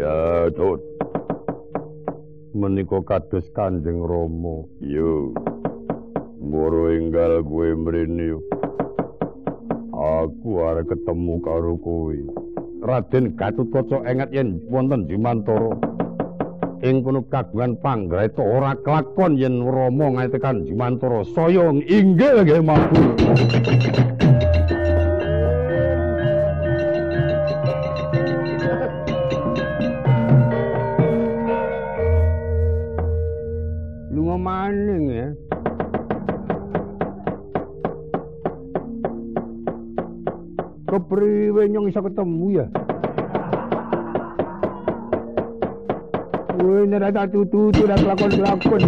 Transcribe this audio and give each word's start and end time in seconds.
Ya, 0.00 0.48
Tut. 0.56 0.80
Menika 2.56 3.04
kados 3.04 3.44
Kanjeng 3.52 4.00
Rama. 4.00 4.64
Yo. 4.80 5.28
Moro 6.40 6.88
enggal 6.88 7.44
kowe 7.44 7.68
mrene. 7.76 8.40
Aku 9.92 10.64
arep 10.64 10.88
ketemu 10.88 11.36
karo 11.44 11.76
kowe. 11.84 12.16
Raden 12.80 13.36
Gatotkaca 13.36 14.08
enget 14.08 14.32
yen 14.32 14.64
wonten 14.72 15.04
di 15.04 15.20
Mantara. 15.20 15.76
Ing 16.80 17.04
kono 17.04 17.20
kagungan 17.28 17.76
panggraita 17.84 18.40
ora 18.40 18.72
kelakon 18.80 19.36
yen 19.36 19.60
Rama 19.60 20.16
ngaitekan 20.16 20.64
di 20.64 20.72
Mantara. 20.72 21.28
Saya 21.28 21.68
inggil 21.76 22.40
nggih 22.40 22.64
mabur. 22.64 23.04
Kepriwe 41.80 41.88
nyong 41.88 41.88
iso 41.88 42.04
ketemu 42.04 42.46
ya? 42.52 42.66
Woi, 46.60 46.84
nek 46.84 47.08
tak 47.16 47.32
tutu 47.32 47.72
dak 47.72 48.04
lakon-lakon. 48.04 48.82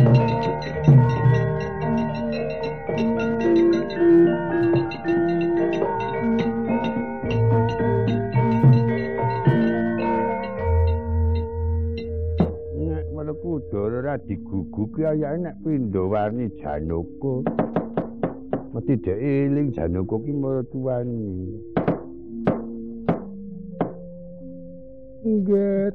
Nek 0.00 0.29
diguguki 14.90 15.06
ayake 15.06 15.42
nek 15.42 15.56
pindha 15.62 16.02
warni 16.02 16.50
Janaka. 16.58 17.34
Mesti 18.74 18.96
dhek 18.96 19.18
eling 19.18 19.72
Janaka 19.74 20.16
ki 20.24 20.32
mertuani. 20.32 21.22
Nggih. 25.24 25.92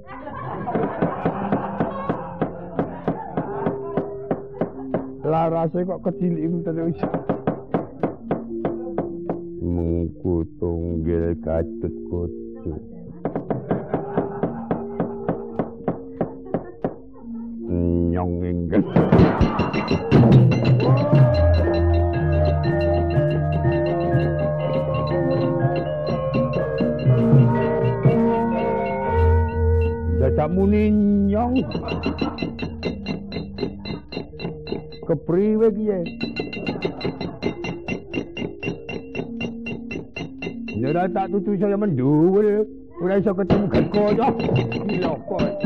Larase 5.26 5.80
kok 5.84 6.04
kecil 6.06 6.64
terus. 6.64 6.98
Mengku 9.60 10.46
tunggil 10.60 11.36
gatut 11.44 11.96
kutu. 12.08 12.55
Kepriwe 35.06 35.68
piye? 35.72 35.98
Nek 40.86 41.10
tak 41.18 41.34
tutu 41.34 41.58
saya 41.58 41.74
mendhuwur, 41.74 42.66
ora 43.02 43.18
iso 43.18 43.34
ketemu 43.34 43.66
gekoyo. 43.74 44.28
Gila 44.86 45.14
kok. 45.26 45.65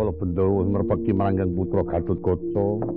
Kala 0.00 0.16
Bendawa 0.16 0.64
merpeki 0.64 1.12
marang 1.12 1.52
putra 1.52 1.84
Gatotkaca. 1.84 2.88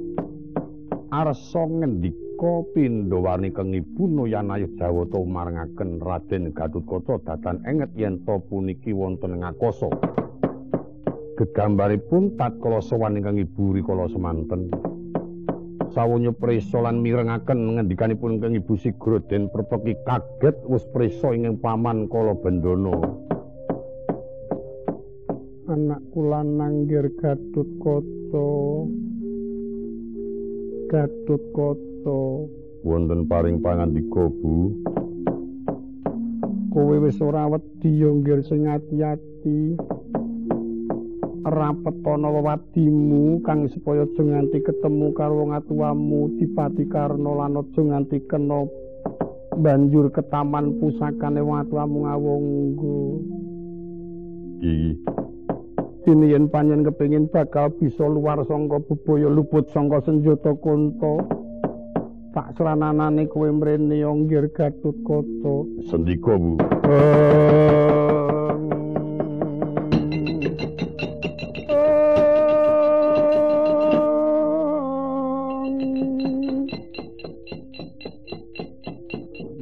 Arsa 1.12 1.68
ngendika 1.68 2.64
Pindawarni 2.72 3.52
kang 3.52 3.76
ibu 3.76 4.08
Noyanayuh 4.08 4.72
Jawata 4.80 5.20
marangaken 5.20 6.00
Raden 6.00 6.56
Gatotkaca 6.56 7.20
datan 7.28 7.60
enget 7.68 7.92
yen 8.00 8.24
to 8.24 8.40
puniki 8.48 8.96
wonten 8.96 9.36
ngakasa. 9.44 9.92
Gegambaripun 11.36 12.40
tatkala 12.40 12.80
sowan 12.80 13.20
ingkang 13.20 13.36
ibu 13.36 13.76
rikala 13.76 14.08
semanten. 14.08 14.72
Sawunya 15.92 16.32
prisa 16.32 16.88
lan 16.88 17.04
mirengaken 17.04 17.84
ngendikanipun 17.84 18.40
kang 18.40 18.56
ibu 18.56 18.80
Sigra 18.80 19.20
den 19.28 19.52
perpeki 19.52 20.00
kaget 20.08 20.56
wis 20.72 20.88
prisa 20.96 21.36
ing 21.36 21.60
paman 21.60 22.08
Kala 22.08 22.32
Bendana. 22.32 22.96
Anakku 25.74 26.30
lanang 26.30 26.86
ngger 26.86 27.10
Gatut 27.18 27.66
Kota. 27.82 28.50
Gatut 30.94 31.44
Kota. 31.50 32.22
Wonten 32.86 33.26
paring 33.26 33.58
pangandika, 33.58 34.30
Bu. 34.30 34.70
Kowe 36.70 36.96
wis 37.02 37.18
ora 37.22 37.50
wedi 37.50 38.02
ya 38.02 38.10
ngger 38.14 38.46
sing 38.46 38.70
ati-ati. 38.70 39.78
Rapetana 41.44 42.30
wewadimu 42.30 43.44
kang 43.44 43.68
supaya 43.68 44.08
aja 44.08 44.22
nganti 44.24 44.64
ketemu 44.64 45.12
karo 45.12 45.44
wong 45.44 45.52
atuwamu 45.52 46.40
Dipati 46.40 46.88
Karna 46.88 47.36
lan 47.36 47.60
aja 47.60 47.82
nganti 47.84 48.24
kena 48.32 48.64
banjur 49.60 50.08
ke 50.08 50.24
taman 50.32 50.80
pusakane 50.80 51.44
wong 51.44 51.58
atuwamu 51.68 51.98
ngawonggo. 52.08 53.00
Iki 54.64 55.24
Dene 56.04 56.28
yen 56.28 56.52
panjen 56.52 56.84
kepengin 56.84 57.32
bakal 57.32 57.72
bisa 57.80 58.04
luar 58.04 58.44
sangka 58.44 58.76
bebaya 58.84 59.32
luput 59.32 59.72
sangka 59.72 60.04
senjata 60.04 60.52
kunta. 60.60 61.24
Tak 62.36 62.60
srananane 62.60 63.24
kowe 63.32 63.48
mrene 63.48 64.04
nggir 64.04 64.52
Gatut 64.52 65.00
Kota. 65.08 65.64
Sendika, 65.88 66.36
Bu. 66.36 66.60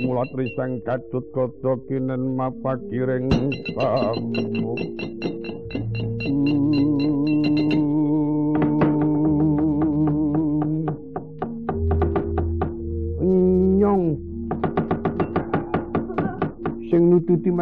Mula 0.02 0.25
trisang 0.34 0.81
Gatut 0.81 1.25
Kota 1.38 1.78
kinen 1.85 2.34
mapakiring 2.34 3.29
pamuk. 3.78 4.81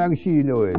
Nututi 0.10 0.16
marang 0.16 0.18
sila 0.18 0.58
e. 0.66 0.76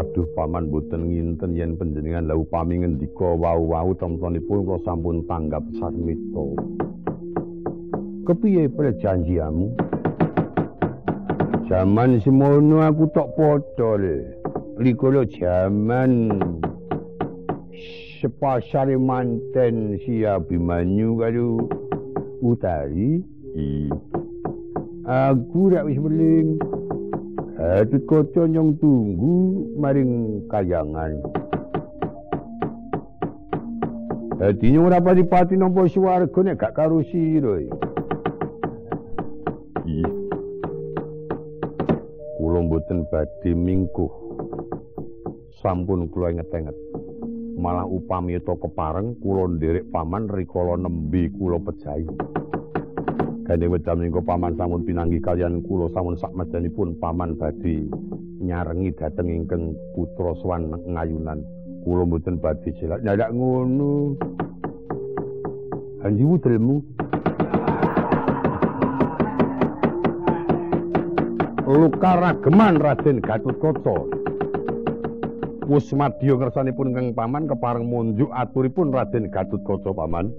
Aduh 0.00 0.24
paman 0.32 0.72
boten 0.72 1.12
nginten 1.12 1.52
yen 1.52 1.76
panjenengan 1.76 2.24
lau 2.24 2.40
upami 2.46 2.80
ngendika 2.80 3.36
wau-wau 3.36 3.92
temtonipun 4.00 4.64
kula 4.64 4.80
sampun 4.86 5.20
tanggap 5.28 5.60
sarmita. 5.76 6.46
Kepiye 8.24 8.64
perjanjianmu? 8.72 9.66
Jaman 11.68 12.16
semono 12.24 12.80
aku 12.80 13.12
tok 13.12 13.28
padha 13.36 13.90
le. 14.00 14.16
Likolo 14.80 15.28
jaman 15.28 16.32
sepasare 18.22 18.96
manten 18.96 20.00
si 20.00 20.24
Abimanyu 20.24 21.20
karo 21.20 21.68
Utari. 22.40 23.20
Aku 25.10 25.74
rak 25.74 25.90
wis 25.90 25.98
beling. 25.98 26.54
Atut 27.58 28.06
kaca 28.06 28.46
nyong 28.46 28.78
tunggu 28.78 29.66
maring 29.74 30.46
kayangan. 30.46 31.18
Dadi 34.38 34.78
ora 34.78 35.02
pati-pati 35.02 35.58
nampa 35.58 35.90
swarga 35.90 36.40
nek 36.46 36.62
gak 36.62 36.78
karo 36.78 37.02
sira. 37.10 37.58
Iya. 39.82 40.10
Kula 42.38 42.70
mboten 42.70 43.02
badhe 43.10 43.50
mingkuh. 43.50 44.14
Sampun 45.58 46.06
kula 46.14 46.38
inget-inget. 46.38 46.78
Malah 47.58 47.82
upami 47.82 48.38
to 48.46 48.54
kepareng 48.62 49.18
kula 49.18 49.58
nderek 49.58 49.90
paman 49.90 50.30
rikala 50.30 50.78
nembe 50.78 51.34
kula 51.34 51.58
pejahi. 51.58 52.06
Gane 53.50 53.66
wedam 53.66 53.98
ning 53.98 54.14
paman 54.14 54.54
sampun 54.54 54.86
pinanggi 54.86 55.18
kalian 55.18 55.58
kula 55.66 55.90
sampun 55.90 56.14
sak 56.14 56.30
medanipun 56.38 56.94
paman 57.02 57.34
badhe 57.34 57.82
nyarengi 58.38 58.94
dhateng 58.94 59.26
ingkang 59.26 59.74
putra 59.90 60.38
swan 60.38 60.70
ngayunan. 60.70 61.42
kula 61.82 62.06
mboten 62.06 62.38
badhe 62.38 62.70
silat 62.78 63.02
nyadak 63.02 63.34
ngono. 63.34 64.14
Anji 66.06 66.22
wudelmu 66.22 66.78
luka 71.66 72.12
rageman 72.22 72.78
Raden 72.78 73.18
Gatotkaca 73.18 73.98
wis 75.66 75.90
madya 75.90 76.38
ngersanipun 76.38 76.94
kang 76.94 77.06
paman 77.18 77.50
kepareng 77.50 77.90
munjuk 77.90 78.30
aturipun 78.30 78.94
Raden 78.94 79.26
Gatotkaca 79.26 79.90
paman 79.90 80.30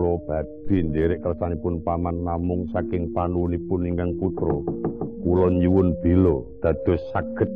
kula 0.00 0.16
badhe 0.24 0.80
nderek 0.80 1.20
kersanipun 1.20 1.84
paman 1.84 2.24
namung 2.24 2.64
saking 2.72 3.12
panunipun 3.12 3.84
ingkang 3.84 4.16
putra 4.16 4.56
kula 5.20 5.52
nyuwun 5.52 5.92
bela 6.00 6.40
dados 6.64 7.04
saged 7.12 7.52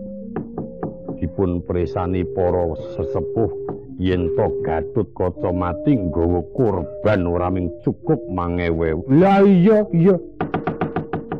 dipun 1.16 1.64
presani 1.64 2.20
para 2.36 2.76
sesepuh 2.92 3.48
yen 3.96 4.28
to 4.36 4.44
gatut 4.60 5.08
kaca 5.16 5.56
mati 5.56 5.96
nggawa 5.96 6.44
kurban 6.52 7.24
ora 7.24 7.48
ming 7.48 7.72
cukup 7.80 8.20
mangewe. 8.28 8.92
Lah 9.08 9.40
iya 9.40 9.88
iya. 9.96 10.20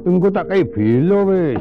Engko 0.08 0.32
tak 0.32 0.48
kae 0.48 0.64
belo 0.64 1.28
wis. 1.28 1.60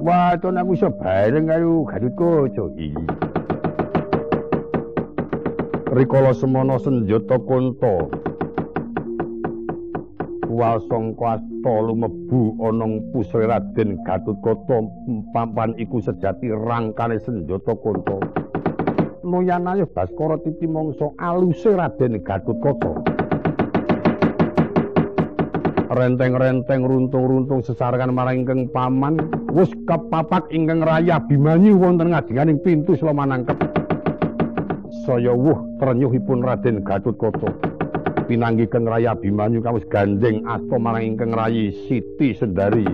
Wah, 0.00 0.40
to 0.40 0.48
aku 0.48 0.72
iso 0.72 0.88
bareng 0.88 1.52
karo 1.52 1.84
gatut 1.84 2.16
kaca 2.16 2.64
iki. 2.80 3.04
Rikala 5.92 6.32
semana 6.32 6.80
senjata 6.80 7.36
kunta 7.44 8.23
Wasangka 10.54 11.42
asta 11.42 11.72
lumebu 11.82 12.54
ana 12.62 12.86
pusre 13.10 13.50
Raden 13.50 13.98
Gatotkaca 14.06 14.86
pampan 15.34 15.74
iku 15.74 15.98
sejati 15.98 16.46
rangkane 16.46 17.18
senjata 17.18 17.74
kanta. 17.74 18.22
Noyanaya 19.26 19.82
Baskara 19.90 20.38
titi 20.38 20.70
mangsa 20.70 21.10
aluse 21.18 21.74
Raden 21.74 22.22
Gatotkaca. 22.22 22.92
Renteng-renteng 25.90 26.86
runtung-runtung 26.86 27.66
sesarengan 27.66 28.14
marang 28.14 28.46
ingkang 28.46 28.70
paman 28.70 29.18
wis 29.50 29.74
kepapak 29.90 30.46
ingkang 30.54 30.86
raya 30.86 31.18
Bimanyu 31.18 31.74
wonten 31.82 32.14
ngadinganing 32.14 32.62
pintu 32.62 32.94
Slomanangkep. 32.94 33.58
Saya 35.02 35.34
wuh 35.34 35.58
trenyuhipun 35.82 36.46
Raden 36.46 36.86
Gatotkaca. 36.86 37.73
Pinanggi 38.24 38.64
keng 38.66 38.88
raya 38.88 39.12
Bimanyu 39.12 39.60
kawis 39.60 39.84
gandeng 39.92 40.40
asta 40.48 40.76
marang 40.80 41.14
ingkang 41.14 41.36
rayi 41.36 41.70
Siti 41.86 42.32
Sendari. 42.32 42.88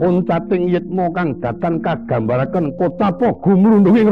Uncating 0.00 0.72
yitmo 0.72 1.12
kang 1.12 1.36
datan 1.44 1.84
kagambaraken 1.84 2.72
kota 2.80 3.12
po 3.12 3.36
gumlundunging 3.44 4.08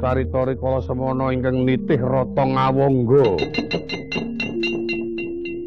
raga. 0.00 0.40
rikala 0.48 0.80
semana 0.80 1.32
ingkang 1.32 1.68
nitih 1.68 2.00
rata 2.00 2.44
ngawangga. 2.44 3.26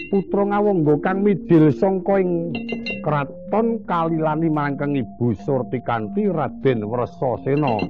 Putra 0.09 0.43
ngawangga 0.45 0.95
kang 1.01 1.25
midil 1.25 1.73
sangka 1.73 2.21
ing 2.21 2.53
kraton 3.01 3.81
kalilani 3.85 4.49
marang 4.49 4.97
Ibu 4.97 5.37
Surtikanti 5.45 6.29
Raden 6.29 6.85
Wresasena. 6.85 7.81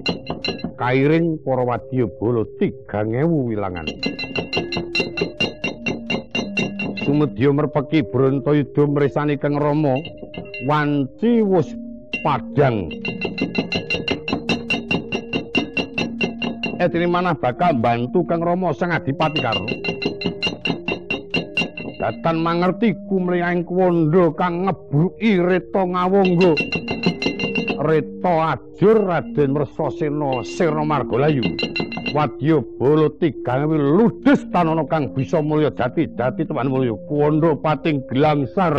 Kairing 0.79 1.39
para 1.43 1.63
wadya 1.63 2.07
bala 2.19 2.43
3000 2.59 3.23
wilangan. 3.27 3.87
Sumedya 7.03 7.51
merpeki 7.51 8.07
Brantayuda 8.07 8.83
mresani 8.87 9.35
Kang 9.35 9.59
Rama 9.59 9.99
wanci 10.65 11.43
wis 11.43 11.67
padhang 12.23 12.87
Edini 16.83 17.07
manah 17.07 17.31
bakal 17.39 17.79
bantu 17.79 18.27
Kang 18.27 18.43
Rama 18.43 18.75
sang 18.75 18.91
adipati 18.91 19.39
karo. 19.39 19.63
Datan 21.95 22.43
mangerti 22.43 22.91
kumliyang 23.07 23.63
kuwondo 23.63 24.35
kang 24.35 24.67
ngebruki 24.67 25.39
Reta 25.39 25.87
Ngawangga. 25.87 26.51
Reta 27.79 28.59
ajur 28.59 29.07
Raden 29.07 29.55
Mersasena 29.55 30.43
Sirna 30.43 30.83
Margalayu. 30.83 31.47
Wadya 32.11 32.59
bala 32.75 33.07
tigang 33.23 33.71
ludes 33.71 34.43
tanana 34.51 34.83
kang 34.83 35.15
bisa 35.15 35.39
mulya 35.39 35.71
dadi 35.71 36.11
dadi 36.11 36.43
teman 36.43 36.67
mulya 36.67 36.99
kuwondo 37.07 37.55
pating 37.63 38.03
gelangsar. 38.11 38.75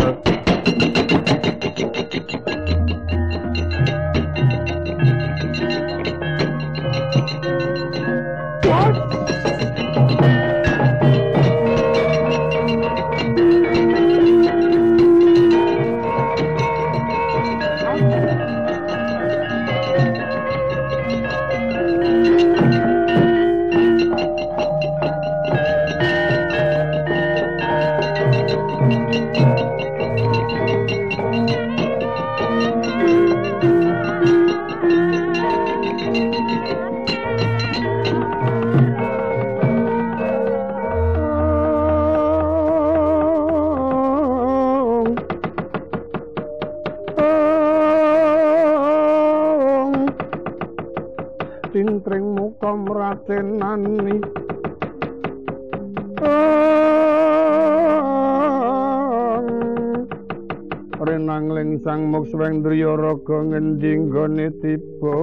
Renang 61.15 61.47
ling 61.55 61.79
sang 61.87 62.11
mukswendriya 62.11 62.99
raga 62.99 63.39
ngending 63.47 64.11
gone 64.11 64.51
tiba. 64.59 65.15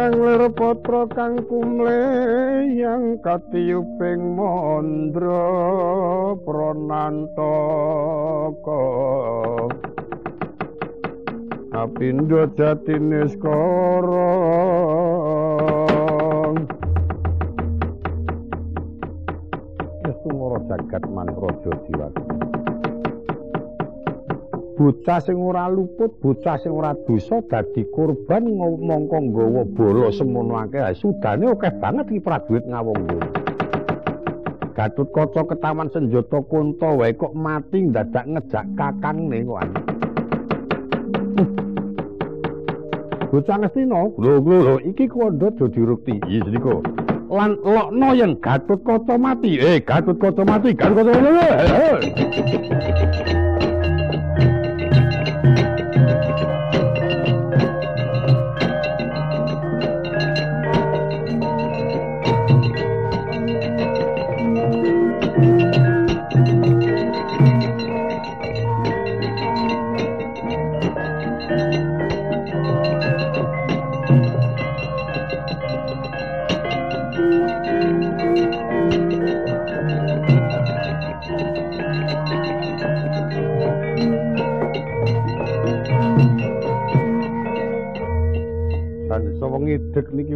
Angler 0.00 0.48
putra 0.48 1.04
kang 1.12 1.44
kumle 1.44 2.00
yang 2.72 3.20
katiyuping 3.20 4.32
mandra 4.32 5.44
pranantaka 6.40 7.28
Apindo 11.76 12.48
jatine 12.56 13.28
skara. 13.28 14.32
Estumara 20.08 20.64
jagat 20.64 21.04
mantraja 21.12 21.76
diwati 21.84 22.57
bocah 24.78 25.18
sing 25.26 25.34
ora 25.34 25.66
luput, 25.66 26.14
bocah 26.22 26.54
sing 26.62 26.70
ora 26.70 26.94
dosa 27.02 27.42
dadi 27.50 27.82
korban 27.90 28.46
mongko 28.54 29.18
nggawa 29.26 29.62
bala 29.74 30.08
semono 30.14 30.54
akeh. 30.62 30.94
Sudane 30.94 31.50
akeh 31.50 31.74
banget 31.82 32.06
iki 32.14 32.22
prajurit 32.22 32.62
ngawong. 32.70 33.02
Gatut 34.78 35.10
Kaca 35.10 35.42
ketaman 35.42 35.90
senjata 35.90 36.38
kunta 36.46 36.94
wae 36.94 37.10
kok 37.10 37.34
mati 37.34 37.90
dadak 37.90 38.30
ngejak 38.30 38.62
kakangne 38.78 39.42
kok. 39.42 39.66
Bocah 43.34 43.56
ngestina, 43.58 44.14
lho 44.14 44.78
iki 44.86 45.10
kondo 45.10 45.50
do 45.58 45.66
dirukti. 45.66 46.22
Iya 46.30 46.46
sediko. 46.46 46.86
Lan 47.28 47.60
lokno 47.60 48.14
yen 48.14 48.38
Gatut 48.38 48.78
Kaca 48.86 49.18
mati. 49.18 49.58
Eh, 49.58 49.82
Gatut 49.82 50.22
Kaca 50.22 50.46
mati, 50.46 50.70
Gatut 50.70 51.10
Kaca 51.10 53.47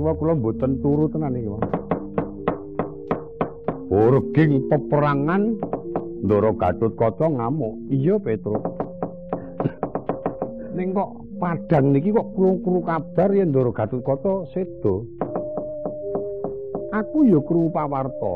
wae 0.02 0.14
kula 0.18 0.34
mboten 0.34 0.82
turu 0.82 1.06
tenan 1.06 1.38
iki 1.38 1.48
wae. 1.48 1.66
Urging 3.92 4.72
peperangan 4.72 5.60
Ndara 6.22 6.54
Gatut 6.54 6.94
Kaca 6.94 7.26
ngamuk. 7.26 7.74
Iya, 7.90 8.14
Petro. 8.22 8.62
Ning 10.72 10.94
kok 10.94 11.10
padang 11.42 11.90
niki 11.90 12.14
kok 12.14 12.30
krungu 12.32 12.80
kabar 12.86 13.30
yen 13.34 13.50
Ndara 13.50 13.74
Gatut 13.74 14.02
Kaca 14.06 14.46
sedo. 14.54 15.04
Aku 16.94 17.26
ya 17.26 17.42
krungu 17.42 17.74
pawarta. 17.74 18.34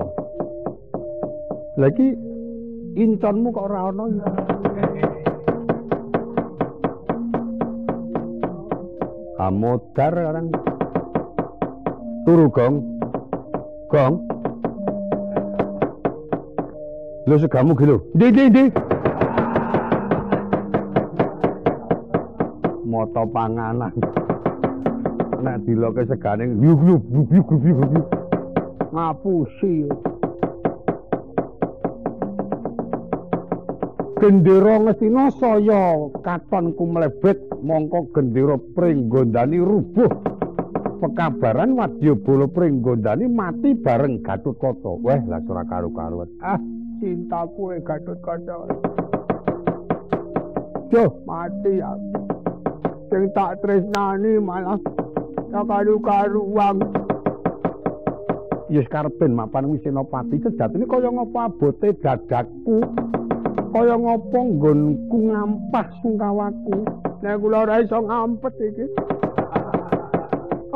Lagi 1.78 2.16
inconmu 2.98 3.48
kok 3.54 3.66
ora 3.70 3.88
ana 3.88 4.04
ya. 4.12 4.28
Amodar 9.36 10.14
orang 10.16 10.48
turu 12.26 12.50
gong. 12.50 12.82
Gong. 13.86 14.14
Lo 17.26 17.38
segamu 17.38 17.78
gitu 17.78 18.02
di 18.18 18.34
di 18.34 18.44
di 18.50 18.64
moto 22.82 23.22
panganan. 23.30 23.94
Nek 25.38 25.62
diloke 25.62 26.02
segane 26.10 26.50
yuk 26.58 26.82
yuk 26.82 27.02
yuk 27.30 27.30
yuk 27.46 27.62
yuk 27.62 28.06
ngapusi. 28.90 29.86
Gendera 34.18 34.82
ngestina 34.82 35.30
saya. 35.38 36.10
Katon 36.26 36.74
kumlebet 36.74 37.38
mongko 37.62 38.10
gendera 38.10 38.58
pringgondani 38.74 39.62
rubuh 39.62 40.25
pekabaran 40.98 41.76
Wadyabala 41.76 42.48
Pringgondani 42.48 43.28
mati 43.28 43.76
bareng 43.76 44.24
Gatotkaca. 44.24 44.92
Wah, 45.00 45.20
lah 45.28 45.44
ora 45.44 45.64
karo-karuan. 45.68 46.28
Ah, 46.40 46.60
cintaku 46.98 47.76
e 47.76 47.78
Gatotkaca. 47.84 48.54
Yo, 50.90 51.04
mati 51.28 51.82
ya. 51.82 51.92
Sing 53.12 53.30
tak 53.36 53.62
tresnani 53.62 54.40
malah 54.40 54.80
tak 55.52 55.64
karu-karuan. 55.68 56.76
Yes 58.66 58.90
karepen 58.90 59.30
mapan 59.30 59.70
wis 59.70 59.78
senopati 59.86 60.42
sejatine 60.42 60.90
kaya 60.90 61.06
ngapa 61.06 61.54
abote 61.54 61.94
dadaku. 62.02 62.82
Kaya 63.70 63.94
ngapa 63.94 64.38
nggonku 64.42 65.18
ngampah 65.30 65.86
sungkawaku. 66.02 66.82
Nek 67.22 67.38
kula 67.38 67.62
ora 67.62 67.78
iso 67.78 68.02
ngampet 68.02 68.54
iki. 68.58 68.86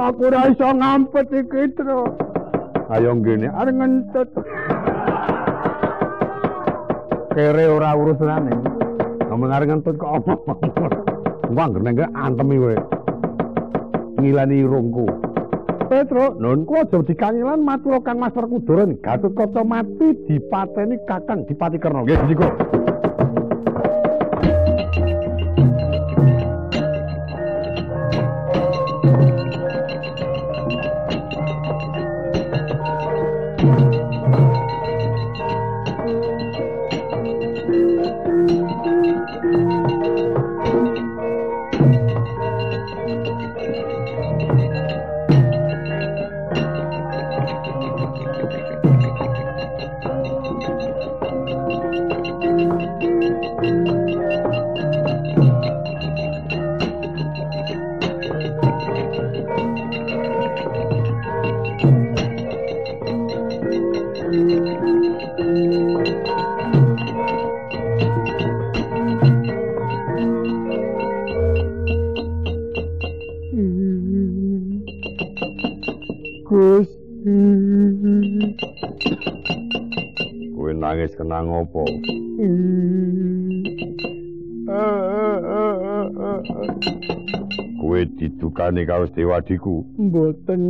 Aku 0.00 0.32
ora 0.32 0.48
iso 0.48 0.68
ngampet 0.72 1.28
iki 1.28 1.76
tru. 1.76 2.08
Ayo 2.88 3.12
ngene. 3.20 3.52
Arep 3.52 3.74
ngentut 3.76 4.28
kere 7.36 7.64
ora 7.68 7.92
urusane. 7.94 8.54
Ngomong 9.28 9.52
arep 9.52 9.66
ngentut 9.68 9.96
kok 10.00 10.12
apa? 10.24 10.32
Wong 11.52 11.70
nang 11.82 11.98
antemi 12.16 12.56
kowe. 12.56 12.76
Ngilani 14.20 14.62
irungku 14.64 15.30
Petro, 15.90 16.38
nun. 16.38 16.62
ku 16.70 16.78
aja 16.78 17.02
dikangilan 17.02 17.66
matur 17.66 17.98
Kang 18.06 18.22
Master 18.22 18.46
Kuduran, 18.46 18.94
Gatut 19.02 19.34
Kaca 19.34 19.66
mati 19.66 20.14
dipateni 20.30 21.02
Kakang 21.02 21.42
Dipati 21.50 21.82
Kerna. 21.82 22.06
Nggih, 22.06 22.38
Diko. 81.40 81.48
ngopo? 81.48 81.82
Kowe 87.80 88.04
ditukane 88.04 88.86
karo 88.86 89.06
Dewadiku? 89.06 89.84
Mboten. 89.98 90.62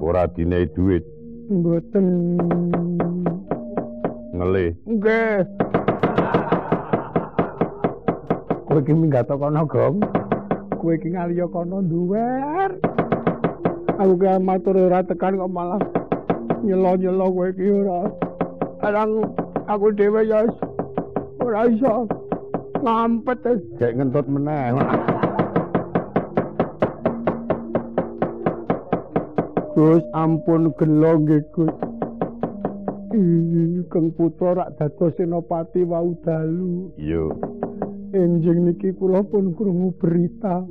Ora 0.00 0.26
dinehi 0.26 0.66
dhuwit? 0.74 1.04
Mboten. 1.50 2.06
Ngele? 4.34 4.76
Nggih. 4.86 5.44
Kowe 8.70 8.78
iki 8.80 8.92
minggat 8.94 9.28
kono, 9.28 9.66
Gong. 9.66 9.98
Kowe 10.78 10.94
iki 10.94 11.10
ngaliya 11.10 11.46
kono 11.50 11.82
duwer. 11.82 12.70
Aku 14.00 14.16
ge 14.16 14.38
matur 14.40 14.78
ora 14.80 15.04
tekan 15.04 15.36
kok 15.36 15.52
malah 15.52 15.99
nyelo-nyelo 16.64 17.26
kowe 17.32 17.48
iki 17.50 17.66
ora. 17.70 18.00
Kadang 18.80 19.10
aku 19.68 19.92
dhewe 19.92 20.24
ya 20.24 20.44
ora 21.40 21.68
iso 21.68 22.08
ngampet 22.80 23.44
gek 23.76 23.92
ngentut 23.96 24.26
meneh. 24.28 24.72
Gus 29.76 30.04
ampun 30.12 30.72
gelo 30.76 31.12
nggih 31.24 31.44
Gus. 31.56 31.74
Keng 33.90 34.14
putra 34.14 34.54
rak 34.54 34.78
dados 34.78 35.12
senopati 35.18 35.82
wau 35.82 36.14
dalu. 36.22 36.94
Iya. 36.94 37.26
Enjing 38.14 38.70
niki 38.70 38.94
kula 38.94 39.22
pun 39.26 39.50
krungu 39.58 39.90
berita. 39.98 40.62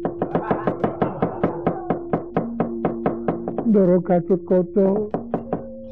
Ndara 3.70 4.02
Gatut 4.02 4.42
Kaca 4.50 5.19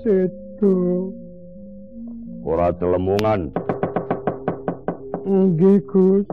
sedo. 0.07 1.11
Ora 2.47 2.71
telemungan. 2.79 3.51
Nggih 5.27 5.83
Gus. 5.83 6.23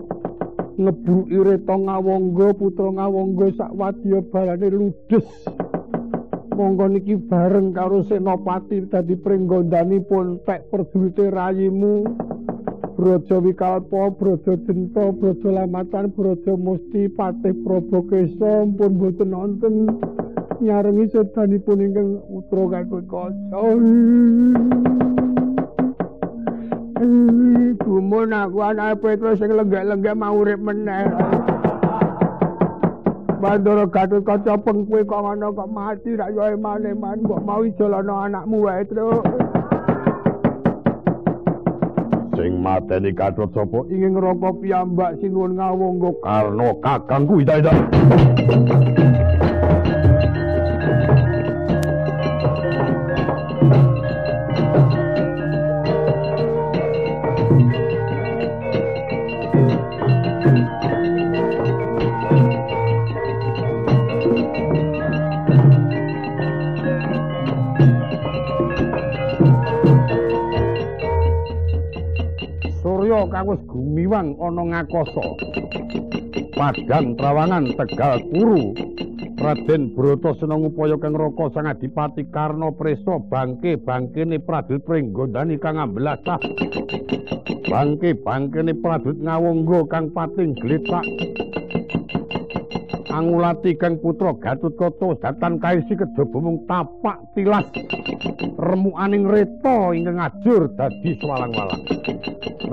Ngebruki 0.74 1.38
Reta 1.38 1.74
Ngawangga 1.74 2.50
putra 2.54 2.90
Ngawangga 2.90 3.46
sak 3.58 3.74
wadya 3.74 4.22
balane 4.30 4.68
ludes. 4.70 5.26
Monggo 6.54 6.86
niki 6.86 7.18
bareng 7.18 7.74
karo 7.74 8.06
Senopati 8.06 8.86
dadi 8.86 9.18
pringgondanipun 9.18 10.46
pek 10.46 10.70
perdulite 10.70 11.34
rayimu. 11.34 12.06
Braja 12.94 13.42
Wikalpa, 13.42 14.14
Braja 14.14 14.54
Denta, 14.54 15.10
Braja 15.10 15.50
Lamatan, 15.50 16.14
Braja 16.14 16.54
Musti, 16.54 17.10
Patih 17.10 17.50
Prabu 17.66 18.06
Kesa 18.06 18.70
pun 18.70 18.90
boten 19.02 19.34
wonten 19.34 19.74
nyarengi 20.60 21.10
sedanipun 21.10 21.82
ingkang 21.82 22.10
putra 22.28 22.62
Gatut 22.70 23.04
Kaca. 23.10 23.60
Gumun 27.84 28.32
aku 28.32 28.58
anak 28.64 29.02
Petrus 29.02 29.42
sing 29.42 29.50
lenggak-lenggak 29.52 30.16
mau 30.16 30.38
urip 30.38 30.60
meneh. 30.62 31.10
Bandara 33.42 33.84
Gatut 33.90 34.24
Kaca 34.24 34.56
pengkuwe 34.56 35.04
kok 35.04 35.20
ngono 35.20 35.52
kok 35.52 35.68
mati 35.68 36.16
rak 36.16 36.32
yo 36.32 36.56
emane-man 36.56 37.20
kok 37.28 37.44
mau 37.44 37.60
ijolana 37.60 38.30
anakmu 38.30 38.64
wae, 38.64 38.88
Truk. 38.88 39.20
Sing 42.40 42.56
mateni 42.64 43.12
Gatut 43.12 43.52
sapa? 43.52 43.84
Ingin 43.92 44.16
ngerokok 44.16 44.64
piyambak 44.64 45.20
sinuwun 45.20 45.60
ngawangga 45.60 46.10
Karno 46.24 46.68
kakangku 46.80 47.44
ida-ida. 47.44 47.72
Kang 73.28 73.46
wis 73.48 73.62
gumiwang 73.68 74.36
ana 74.40 74.62
ngakasa. 74.62 75.24
Padang 76.54 77.18
Trawangan 77.18 77.64
Tegal 77.74 78.22
Kuru. 78.30 78.74
Raden 79.34 79.92
Bratasena 79.92 80.56
ngupaya 80.56 80.96
kang 80.96 81.12
Raka 81.12 81.52
Sang 81.52 81.68
Adipati 81.68 82.24
Karna 82.32 82.72
Presa 82.72 83.20
bangke 83.28 83.76
bangkene 83.76 84.40
Prajurit 84.40 84.86
Pringgondani 84.86 85.60
kang 85.60 85.76
amblasah. 85.76 86.40
Bangke 87.68 88.16
bangkene 88.16 88.72
Prajurit 88.78 89.20
Ngawangga 89.20 89.80
kang 89.90 90.14
pating 90.14 90.56
gletak. 90.56 91.04
Angulati 93.14 93.78
kang 93.78 94.02
putra 94.02 94.34
Gatut 94.34 94.74
Kaca 94.74 95.14
datan 95.22 95.62
kaisi 95.62 95.94
kejaba 95.94 96.38
mung 96.42 96.66
tapak 96.66 97.22
tilas 97.38 97.62
remukaning 98.58 99.22
reta 99.30 99.94
ingkang 99.94 100.18
ajur 100.18 100.66
dadi 100.74 101.14
swalang-walang. 101.22 101.86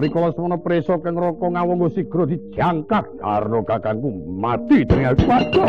Rikala 0.02 0.34
semana 0.34 0.58
presa 0.58 0.98
kang 0.98 1.14
raka 1.14 1.46
ngawangga 1.46 1.94
sigra 1.94 2.26
dijangkak 2.26 3.06
karena 3.22 3.60
kakangku 3.70 4.10
mati 4.34 4.82
dening 4.82 5.14
padha. 5.30 5.66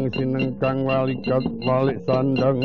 Babang 0.00 0.16
sineng 0.16 0.56
kang 0.56 0.88
walikat 0.88 1.44
walik 1.60 2.00
sandang. 2.08 2.56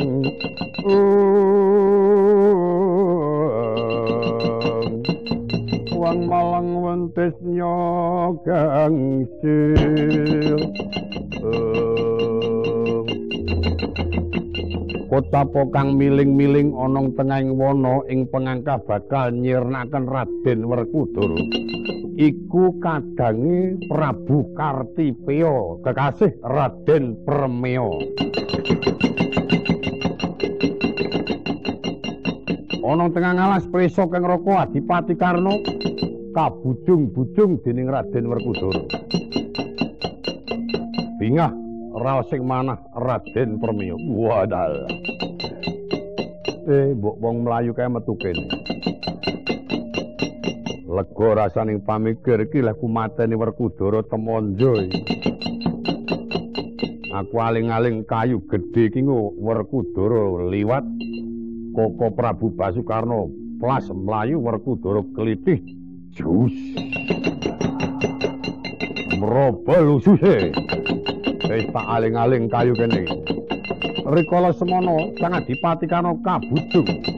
Wang 5.92 6.32
malang 6.32 6.80
wentes 6.80 7.36
nyogangsil 7.44 8.56
Kotapa 15.12 15.68
kang 15.76 16.00
miling-miling 16.00 16.72
onong 16.72 17.12
tengahing 17.20 17.52
wana 17.52 18.00
ing 18.08 18.24
pengangka 18.32 18.80
bakal 18.80 19.28
nyirnaken 19.28 20.08
Raden 20.08 20.64
Werkudara 20.64 21.36
iku 22.16 22.80
kadange 22.80 23.76
Prabu 23.92 24.56
Kartipeya 24.56 25.84
kekasih 25.84 26.32
Raden 26.40 27.20
Permeo. 27.28 28.00
Ana 32.86 33.12
tengah 33.12 33.32
ngalas 33.36 33.68
prisa 33.68 34.08
kang 34.08 34.24
Raka 34.24 34.64
Adipati 34.64 35.14
Karna 35.18 35.60
kabujung-bujung 36.32 37.60
dening 37.60 37.92
Raden 37.92 38.24
Werkudara. 38.32 38.84
Bingah 41.20 41.52
raos 42.00 42.30
sing 42.32 42.46
manah 42.48 42.80
Raden 42.96 43.60
Permeo. 43.60 44.00
Wadal 44.00 44.88
Eh 46.66 46.98
mbok 46.98 47.22
wong 47.22 47.46
mlayu 47.46 47.70
kae 47.78 47.86
metu 47.86 48.18
kene 48.18 48.65
lega 50.96 51.28
rasaning 51.36 51.84
pamikir 51.84 52.40
iki 52.48 52.64
lek 52.64 52.80
ku 52.80 52.88
mateni 52.88 53.36
Werkudara 53.36 54.00
temonjo 54.08 54.72
Aku 57.16 57.36
aling-aling 57.40 58.04
kayu 58.08 58.40
gedhe 58.48 58.88
iki 58.88 59.00
ngo 59.04 59.32
Werkudara 59.40 60.48
liwat. 60.52 60.84
Koko 61.76 62.12
Prabu 62.16 62.52
Basukarna 62.56 63.28
plas 63.60 63.88
mlayu 63.92 64.40
Werkudara 64.40 65.04
klitih. 65.12 65.60
Jus. 66.16 66.56
Mrobel 69.16 70.00
ususe 70.00 70.52
Wis 71.48 71.64
tak 71.72 71.86
aling-aling 71.88 72.52
kayu 72.52 72.76
kene 72.76 73.08
Rikala 74.12 74.52
semono 74.52 75.16
Sang 75.16 75.32
Adipati 75.32 75.88
kabudung 75.88 77.15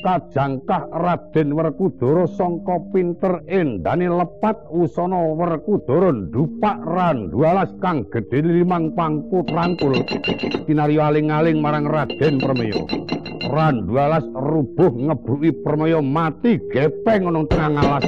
kajangkah 0.00 0.88
Raden 0.90 1.52
Werkudara 1.52 2.24
sangka 2.26 2.80
pinter 2.92 3.44
endane 3.46 4.08
lepat 4.08 4.68
usana 4.72 5.36
Werkudara 5.36 6.10
ndupak 6.12 6.80
randualas 6.84 7.70
kang 7.84 8.08
gedhe 8.08 8.40
limang 8.40 8.96
pangku 8.96 9.44
trangkul 9.44 10.00
kinarya 10.64 11.12
aling-aling 11.12 11.60
marang 11.60 11.86
Raden 11.86 12.40
Permaya 12.40 12.80
randualas 13.52 14.24
rubuh 14.32 14.92
ngebruki 14.92 15.52
Permaya 15.60 16.00
mati 16.00 16.56
gepeng 16.72 17.28
ana 17.28 17.44
tengah 17.48 17.84
alas 17.84 18.04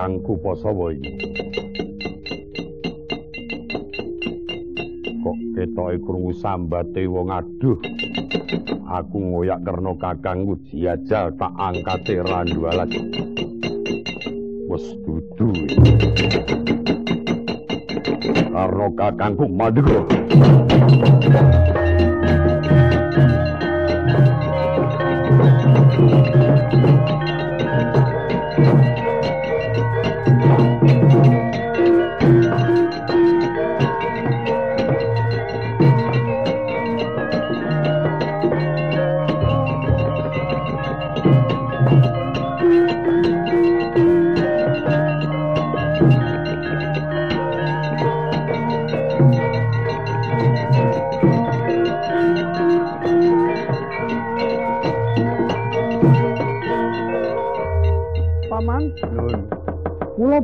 kakangku 0.00 0.32
Pasawa 0.40 0.96
iki. 0.96 1.12
Kok 5.20 5.36
ketoke 5.52 5.96
krungu 6.00 6.32
sambate 6.40 7.04
wong 7.04 7.28
aduh. 7.28 7.76
Aku 8.88 9.16
ngoyak 9.20 9.60
karna 9.60 9.92
kakangku 10.00 10.56
diajal 10.72 11.36
tak 11.36 11.52
angkate 11.52 12.16
randu 12.24 12.64
alat. 12.72 12.88
Wes 14.72 14.88
dudu. 15.04 15.52
Karna 18.56 18.86
kakangku 18.96 19.44
madhego. 19.52 20.08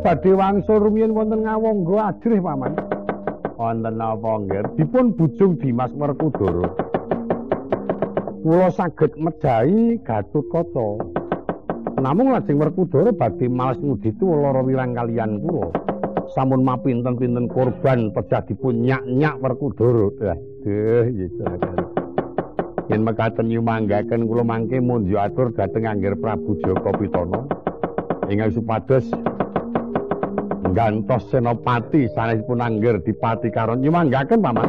Badhe 0.07 0.31
wangsul 0.38 0.79
rumiyin 0.79 1.11
wonten 1.11 1.42
ngawangga 1.42 2.14
ajrih, 2.14 2.38
Paman. 2.38 2.79
wonten 3.59 3.99
apa 3.99 4.31
nggih? 4.47 4.79
Dipun 4.79 5.19
bujung 5.19 5.59
Dimas 5.59 5.90
Werkudara. 5.99 6.71
Kula 8.47 8.71
saged 8.71 9.19
mejahi 9.19 9.99
Gatotkaca. 10.07 11.03
Namung 11.99 12.31
lajeng 12.31 12.62
Werkudara 12.62 13.11
badhe 13.11 13.51
males 13.51 13.83
nguditu 13.83 14.31
lara 14.31 14.62
wirang 14.62 14.95
kaliyan 14.95 15.42
kula. 15.42 15.75
Sampun 16.31 16.62
mapinten-pinten 16.62 17.51
korban 17.51 18.14
pejah 18.14 18.47
dipun 18.47 18.87
nyak-nyak 18.87 19.42
Werkudara. 19.42 20.14
Aduh, 20.23 21.03
gitu. 21.11 21.42
Yen 22.87 23.03
mekaten 23.03 23.51
nyumanggaken 23.51 24.31
kula 24.31 24.47
mangke 24.47 24.79
mundhu 24.79 25.19
atur 25.19 25.51
dhateng 25.51 25.90
Angger 25.90 26.14
Prabu 26.14 26.55
Jaka 26.62 26.95
Pitana. 26.95 27.42
Ingkang 28.31 28.55
supados 28.55 29.11
gantos 30.76 31.24
senopati 31.32 32.04
sanesipun 32.12 32.60
angger 32.60 33.00
dipati 33.00 33.48
karon. 33.48 33.80
Nyumanggaken 33.80 34.44
paman 34.44 34.68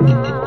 Ah. 0.00 0.34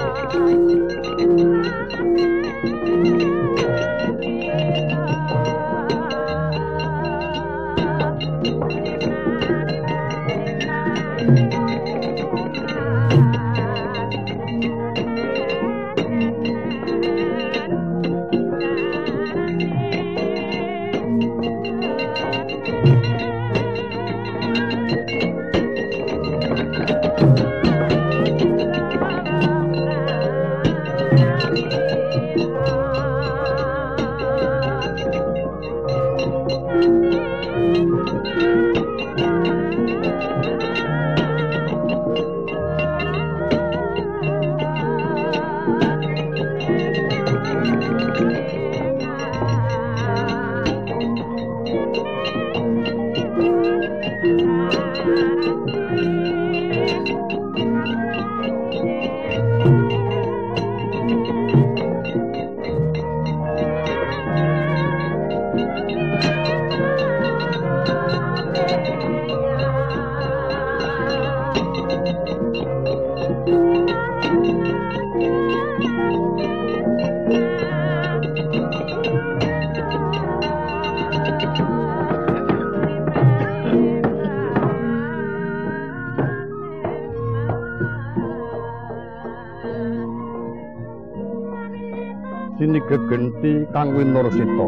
gegenti 93.41 93.65
kang 93.73 93.97
winursita 93.97 94.67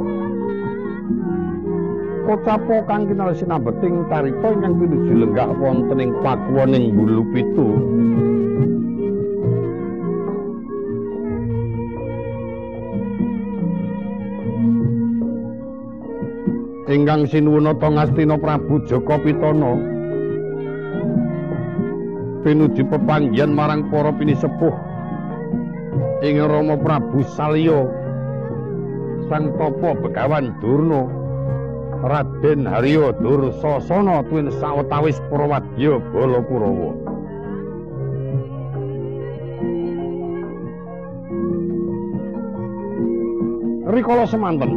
Kocapo 2.24 2.76
kang 2.88 3.04
kinal 3.06 3.36
sinambeting 3.36 4.08
tarika 4.08 4.48
ingkang 4.56 4.80
pinuju 4.80 5.14
lenggah 5.14 5.52
wonten 5.60 6.00
ing 6.00 6.12
pakuwoning 6.24 6.96
bulu 6.96 7.22
pitu. 7.36 7.68
Ingkang 16.88 17.28
sinuwunata 17.28 17.92
ngastina 17.92 18.40
Prabu 18.40 18.80
Jaka 18.88 19.20
Pitana 19.20 19.72
pinuju 22.48 22.88
pepanggihan 22.88 23.52
marang 23.52 23.92
para 23.92 24.16
pinisepuh 24.16 24.76
ing 26.24 26.40
Rama 26.40 26.80
Prabu 26.80 27.20
Salya 27.36 28.03
Sang 29.32 29.56
Tapa 29.56 29.96
Begawan 30.00 30.52
Durna 30.60 31.08
Raden 32.04 32.68
Harya 32.68 33.16
Dursasana 33.24 34.24
tuwin 34.28 34.52
sawetawis 34.60 35.16
Prawadya 35.32 36.04
Balakurawa 36.12 36.92
Rikala 43.94 44.26
semanten. 44.26 44.74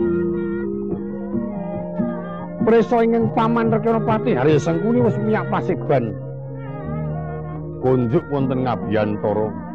Presa 2.68 3.00
ingkang 3.00 3.32
paman 3.32 3.72
Rekanapati 3.72 4.36
Harya 4.36 4.60
Sengkuni 4.60 5.00
wis 5.00 5.16
miyak 5.24 5.48
pasigban 5.48 6.12
konjuk 7.80 8.26
wonten 8.28 8.66
ngabiyantara. 8.66 9.65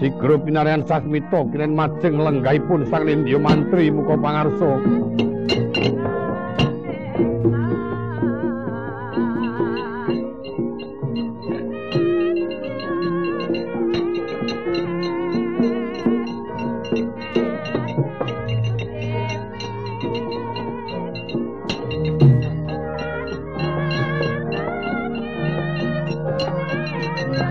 Sigra 0.00 0.36
pinaryan 0.40 0.86
sasmita 0.88 1.44
kinen 1.52 1.76
majeng 1.76 2.16
lenggahipun 2.16 2.88
Sang 2.88 3.04
Nindya 3.04 3.36
Mantri 3.36 3.92
muka 3.92 4.16
pangarsa. 4.16 4.80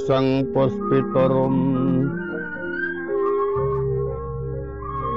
leresang 0.00 0.48
pospitorum 0.56 1.56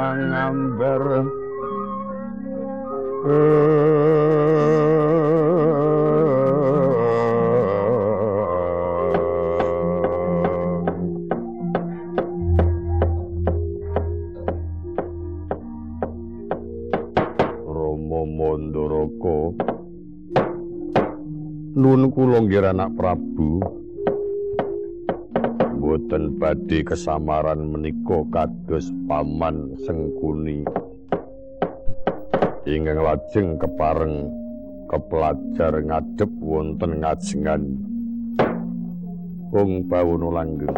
Romo 17.69 18.25
Mondoroko. 18.25 19.53
Nun 21.77 22.09
kula 22.09 22.41
nggih 22.41 22.65
anak 22.65 22.97
Prabu 22.97 23.80
boten 25.91 26.39
badhe 26.39 26.87
kesamaran 26.87 27.67
menika 27.67 28.23
kados 28.31 28.87
paman 29.11 29.75
sengkuni. 29.83 30.63
Ingkang 32.63 33.03
lajeng 33.03 33.59
kepareng 33.59 34.31
kepelajar 34.87 35.83
ngadep 35.83 36.31
wonten 36.39 37.03
ngajengan. 37.03 37.61
Wong 39.51 39.83
Bawono 39.91 40.31
langgeng. 40.31 40.71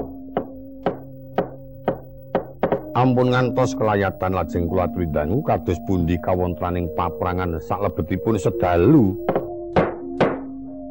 Ampun 2.98 3.38
ngantos 3.38 3.78
kelayatan 3.78 4.34
lajeng 4.34 4.66
kula 4.66 4.90
trindangu 4.98 5.46
kados 5.46 5.78
pundi 5.86 6.18
kawontenaning 6.26 6.90
paprangan 6.98 7.62
salebetipun 7.62 8.42
sedalu. 8.42 9.14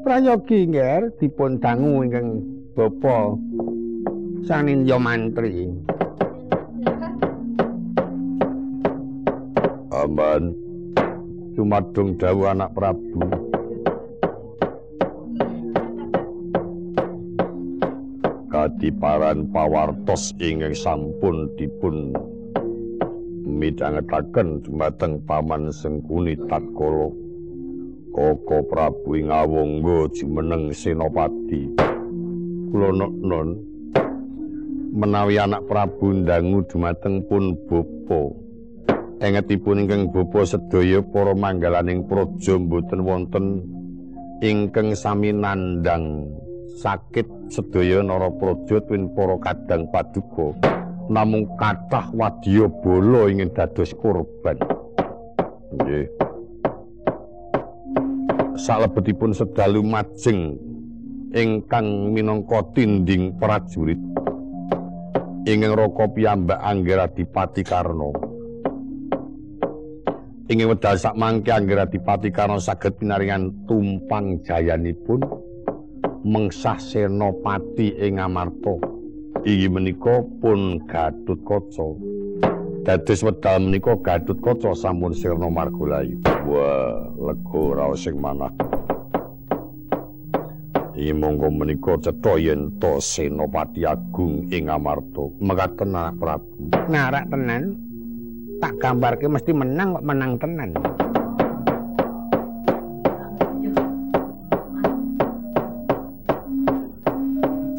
Prayogi 0.06 0.70
nger 0.70 1.10
dipun 1.18 1.58
dangu 1.58 2.06
ingkang 2.06 2.38
bapa 2.72 3.36
Sanindya 4.42 4.98
Mantri. 4.98 5.70
Aman. 9.94 10.50
Cumadung 11.54 12.18
dawuh 12.18 12.50
anak 12.50 12.74
Prabu. 12.74 13.22
Kadiparan 18.50 19.46
pawartos 19.54 20.34
ingkang 20.42 20.74
sampun 20.74 21.46
dipun 21.54 22.10
midhangetaken 23.46 24.58
dumateng 24.66 25.22
paman 25.22 25.70
Sengkuni 25.70 26.34
Tatkala 26.50 27.14
Koko 28.10 28.58
Prabu 28.66 29.14
ing 29.14 29.30
awangga 29.30 30.10
jumeneng 30.18 30.74
Senopati. 30.74 31.78
Kula 32.74 32.90
non 32.98 33.71
menawi 34.92 35.40
anak 35.40 35.64
Prabu 35.64 36.12
ndangu 36.12 36.60
dumateng 36.68 37.24
pun 37.24 37.56
bapa. 37.64 38.20
Engetipun 39.24 39.88
ingkang 39.88 40.12
bapa 40.12 40.44
sedaya 40.44 41.00
para 41.00 41.32
manggalaning 41.32 42.04
praja 42.04 42.60
mboten 42.60 43.00
wonten 43.00 43.44
ingkang 44.44 44.92
sami 44.92 45.32
nandang 45.32 46.28
sakit 46.76 47.24
sedaya 47.48 48.04
nara 48.04 48.28
praja 48.36 48.84
tuwin 48.84 49.08
para 49.16 49.40
kadang 49.40 49.88
paduka. 49.88 50.52
Namung 51.08 51.48
kathah 51.56 52.12
wadya 52.12 52.68
bala 52.84 53.32
ingin 53.32 53.48
dados 53.56 53.96
korban. 53.96 54.60
Nggih. 55.72 56.06
Salebetipun 58.60 59.32
sedalu 59.32 59.80
majeng 59.80 60.54
ingkang 61.32 62.12
minangka 62.12 62.60
tinding 62.76 63.32
prajurit 63.40 63.98
ingin 65.42 65.74
roko 65.74 66.14
piyambak 66.14 66.62
anggera 66.62 67.10
dipati 67.10 67.66
karno 67.66 68.14
ingin 70.46 70.70
wedal 70.70 70.94
sak 70.94 71.18
mangke 71.18 71.50
anggera 71.50 71.88
dipati 71.88 72.30
karno 72.30 72.62
saged 72.62 72.94
pinaringan 73.00 73.66
tumpang 73.66 74.38
jayanipun 74.46 75.22
mengsah 76.22 76.78
senopati 76.78 77.98
ing 77.98 78.22
amarto 78.22 78.78
iki 79.42 79.66
menika 79.66 80.22
pun 80.38 80.78
gatut 80.86 81.38
kaca. 81.42 81.88
Dados 82.86 83.26
wedal 83.26 83.58
menika 83.62 83.98
gatut 83.98 84.38
kaca 84.38 84.70
sampun 84.74 85.10
sirna 85.14 85.50
margolayu. 85.50 86.22
Wah 86.46 87.10
raos 87.74 88.06
sing 88.06 88.18
manah 88.18 88.50
Iki 90.92 91.16
monggo 91.16 91.48
menika 91.48 91.96
cetha 92.04 92.36
yen 92.36 92.68
to 92.76 93.00
Senopati 93.00 93.80
Agung 93.88 94.44
ing 94.52 94.68
Amarta. 94.68 95.24
Mekaten 95.40 95.96
anak 95.96 96.20
Prabu. 96.20 96.68
Narak 96.92 97.32
tenan. 97.32 97.72
Tak 98.60 98.76
gambarke 98.76 99.24
mesti 99.24 99.56
menang 99.56 99.96
kok 99.96 100.04
menang 100.04 100.32
tenan. 100.36 100.70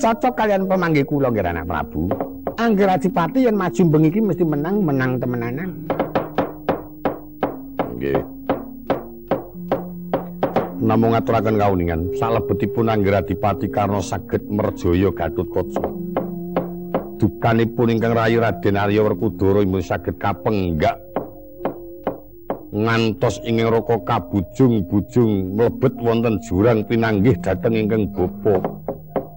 Cocok 0.02 0.34
kalian 0.34 0.66
pemanggih 0.66 1.06
kula 1.06 1.30
nggih 1.30 1.46
anak 1.46 1.70
Prabu. 1.70 2.10
Angger 2.58 2.98
Adipati 2.98 3.46
yen 3.46 3.54
maju 3.54 3.82
bengi 3.94 4.10
iki 4.10 4.22
mesti 4.26 4.42
menang 4.42 4.82
menang 4.82 5.22
temenanan. 5.22 5.70
Nggih. 7.94 8.33
Namung 10.84 11.16
ngaturaken 11.16 11.56
kauningan 11.56 12.02
salebetipun 12.20 12.92
Anggeradipati 12.92 13.72
karena 13.72 14.04
saged 14.04 14.44
merjaya 14.52 15.10
Gatotkaca 15.16 16.04
padukanipun 17.24 17.88
ingkang 17.96 18.12
rayi 18.12 18.36
Raden 18.36 18.76
Arya 18.76 19.00
Werkudara 19.00 19.64
imun 19.64 19.80
saged 19.80 20.20
kapenggak 20.20 21.00
ngantos 22.76 23.40
ingkang 23.48 23.72
raka 23.72 23.96
kabujung-bujung 24.04 25.56
mlebet 25.56 25.96
wonten 26.04 26.44
jurang 26.44 26.84
pinanggih 26.84 27.40
dhateng 27.40 27.80
ingkang 27.80 28.12
bapa. 28.12 28.60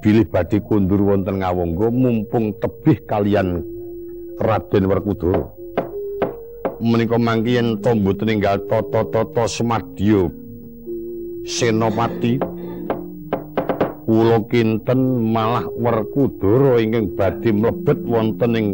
Bilih 0.03 0.27
badhe 0.27 0.59
kundur 0.67 0.99
wonten 0.99 1.45
ngawangga 1.45 1.95
mumpung 1.95 2.59
tebih 2.59 3.07
kalian 3.07 3.63
Raden 4.43 4.91
Werkudara. 4.91 5.47
Menika 6.83 7.23
mangki 7.23 7.55
yen 7.55 7.79
to 7.85 7.95
mboten 7.95 8.35
ninggal 8.35 8.67
tata-tata 8.67 9.47
semadya 9.47 10.27
senopati. 11.47 12.43
Kula 14.07 14.39
kinten 14.51 15.31
malah 15.35 15.67
Werkudara 15.79 16.79
ingkang 16.83 17.15
badhe 17.15 17.51
mlebet 17.55 17.99
wonten 18.07 18.53
ing 18.55 18.67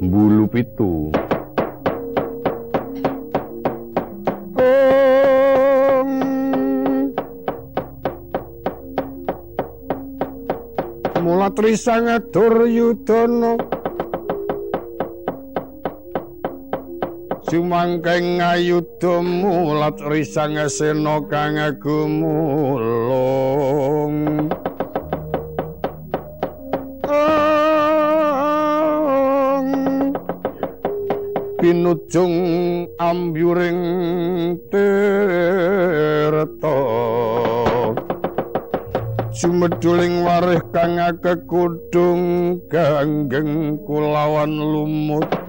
mbulu 0.00 0.48
pitu. 0.48 1.12
Trisang 11.52 12.08
Duryudana 12.32 13.60
Sumangkeng 17.52 18.40
ayudha 18.40 19.20
mulat 19.20 20.00
risang 20.08 20.56
sena 20.72 21.20
kang 21.28 21.60
gumulung 21.76 22.48
Pinujung 31.60 32.36
ambyuring 32.96 33.84
tirta. 34.72 36.80
Sumeduling 39.36 40.24
warih 40.24 40.64
kang 40.72 40.96
kekudung 41.20 42.56
ganggeng 42.72 43.76
kulawan 43.84 44.56
lumut 44.56 45.41